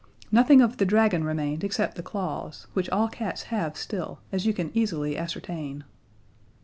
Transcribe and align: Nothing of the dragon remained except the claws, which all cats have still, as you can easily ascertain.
Nothing 0.31 0.61
of 0.63 0.77
the 0.77 0.85
dragon 0.87 1.23
remained 1.23 1.63
except 1.63 1.93
the 1.95 2.01
claws, 2.01 2.65
which 2.73 2.89
all 2.89 3.07
cats 3.07 3.43
have 3.53 3.77
still, 3.77 4.17
as 4.31 4.47
you 4.47 4.51
can 4.51 4.71
easily 4.75 5.15
ascertain. 5.15 5.83